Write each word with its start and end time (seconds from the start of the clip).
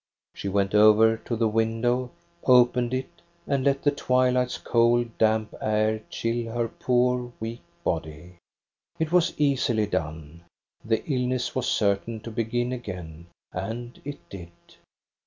"She 0.33 0.49
went 0.49 0.73
over 0.73 1.15
to 1.17 1.35
the 1.35 1.47
window, 1.47 2.09
opened 2.45 2.91
it, 2.91 3.21
and 3.45 3.63
let 3.63 3.83
the 3.83 3.91
twilight's 3.91 4.57
cold, 4.57 5.15
damp 5.19 5.53
air 5.61 6.01
chill 6.09 6.51
her 6.53 6.69
poor, 6.69 7.31
weak 7.39 7.61
body." 7.83 8.37
It 8.99 9.11
was 9.11 9.35
easily 9.39 9.85
done. 9.85 10.41
The 10.83 11.05
illness 11.05 11.53
was 11.53 11.67
certain 11.67 12.19
to 12.21 12.31
begin 12.31 12.71
again, 12.73 13.27
and 13.53 14.01
it 14.03 14.27
did. 14.31 14.49